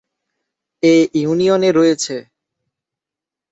এই 0.83 1.01
ইউনিয়নে 1.13 1.69
রয়েছেঃ 1.71 2.21